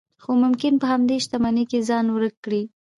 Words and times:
خو 0.21 0.31
ممکن 0.43 0.73
په 0.81 0.85
همدې 0.91 1.15
شتمنۍ 1.23 1.65
کې 1.71 1.85
ځان 1.89 2.05
ورک 2.11 2.35
کړئ. 2.45 2.63